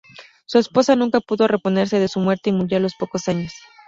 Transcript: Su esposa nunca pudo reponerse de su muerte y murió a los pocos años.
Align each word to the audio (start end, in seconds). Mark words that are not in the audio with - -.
Su 0.47 0.57
esposa 0.57 0.95
nunca 0.95 1.19
pudo 1.19 1.47
reponerse 1.47 1.99
de 1.99 2.07
su 2.07 2.19
muerte 2.19 2.49
y 2.49 2.53
murió 2.53 2.77
a 2.77 2.81
los 2.81 2.95
pocos 2.95 3.27
años. 3.27 3.53